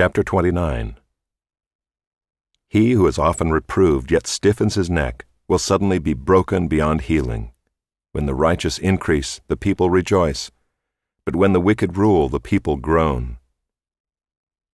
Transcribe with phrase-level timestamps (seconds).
[0.00, 0.96] Chapter 29
[2.70, 7.52] He who is often reproved yet stiffens his neck will suddenly be broken beyond healing.
[8.12, 10.50] When the righteous increase, the people rejoice,
[11.26, 13.36] but when the wicked rule, the people groan.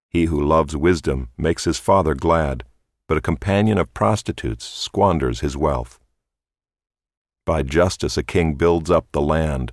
[0.09, 2.62] He who loves wisdom makes his father glad,
[3.08, 5.98] but a companion of prostitutes squanders his wealth.
[7.45, 9.72] By justice a king builds up the land,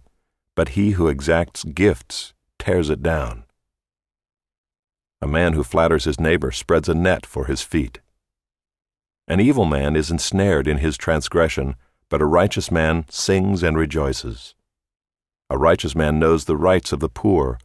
[0.55, 3.43] but he who exacts gifts tears it down.
[5.23, 8.01] A man who flatters his neighbor spreads a net for his feet.
[9.25, 11.77] An evil man is ensnared in his transgression,
[12.09, 14.53] but a righteous man sings and rejoices.
[15.49, 17.57] A righteous man knows the rights of the poor,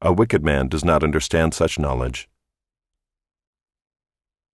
[0.00, 2.30] a wicked man does not understand such knowledge.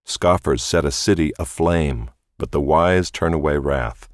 [0.05, 4.09] Scoffers set a city aflame, but the wise turn away wrath.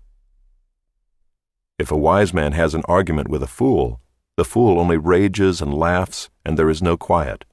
[1.78, 4.02] If a wise man has an argument with a fool,
[4.36, 7.46] the fool only rages and laughs, and there is no quiet.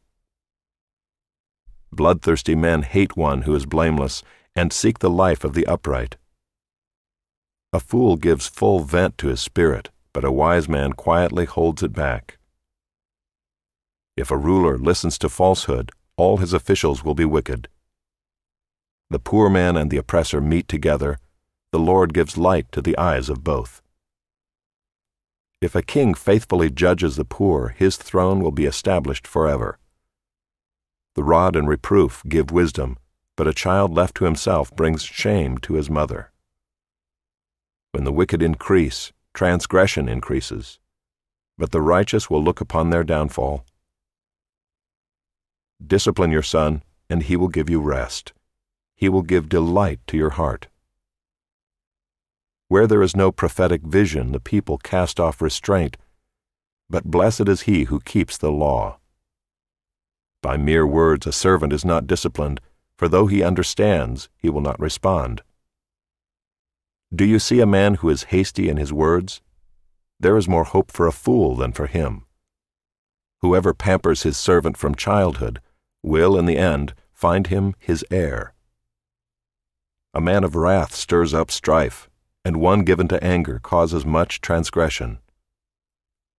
[1.92, 4.24] Bloodthirsty men hate one who is blameless
[4.56, 6.18] and seek the life of the upright.
[7.74, 11.94] A fool gives full vent to his spirit, but a wise man quietly holds it
[11.94, 12.38] back.
[14.18, 17.68] If a ruler listens to falsehood, all his officials will be wicked.
[19.10, 21.18] The poor man and the oppressor meet together.
[21.72, 23.82] The Lord gives light to the eyes of both.
[25.62, 29.78] If a king faithfully judges the poor, his throne will be established forever.
[31.16, 32.98] The rod and reproof give wisdom,
[33.36, 36.32] but a child left to himself brings shame to his mother.
[37.92, 40.80] When the wicked increase, transgression increases,
[41.58, 43.66] but the righteous will look upon their downfall.
[45.86, 48.32] Discipline your son, and he will give you rest.
[48.96, 50.68] He will give delight to your heart.
[52.70, 55.98] Where there is no prophetic vision, the people cast off restraint,
[56.90, 59.01] but blessed is he who keeps the law.
[60.42, 62.62] By mere words a servant is not disciplined,
[62.98, 65.44] for though he understands, he will not respond.
[67.14, 69.42] Do you see a man who is hasty in his words?
[70.20, 72.26] There is more hope for a fool than for him.
[73.42, 75.62] Whoever pampers his servant from childhood
[76.04, 78.54] will, in the end, find him his heir.
[80.14, 82.10] A man of wrath stirs up strife,
[82.44, 85.20] and one given to anger causes much transgression.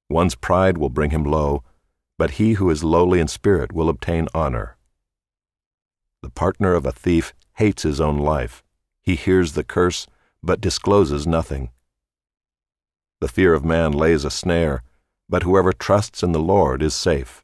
[0.08, 1.62] One's pride will bring him low,
[2.22, 4.77] but he who is lowly in spirit will obtain honor.
[6.22, 8.62] The partner of a thief hates his own life.
[9.03, 10.06] He hears the curse,
[10.41, 11.71] but discloses nothing.
[13.21, 14.84] The fear of man lays a snare,
[15.28, 17.43] but whoever trusts in the Lord is safe.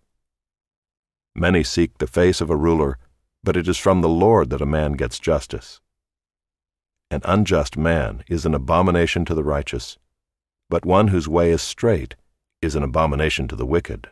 [1.34, 2.98] Many seek the face of a ruler,
[3.42, 5.80] but it is from the Lord that a man gets justice.
[7.10, 9.98] An unjust man is an abomination to the righteous,
[10.70, 12.14] but one whose way is straight
[12.62, 14.10] is an abomination to the wicked.